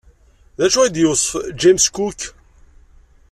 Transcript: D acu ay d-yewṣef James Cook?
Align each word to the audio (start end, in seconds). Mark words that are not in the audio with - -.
D 0.57 0.59
acu 0.65 0.77
ay 0.79 0.89
d-yewṣef 0.91 1.31
James 1.59 1.85
Cook? 1.95 2.21